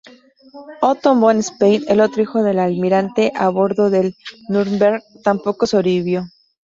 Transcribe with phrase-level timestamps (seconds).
[0.81, 4.15] Otto von Spee, el otro hijo del almirante a bordo del
[4.49, 6.25] "Nürnberg", tampoco sobrevivió.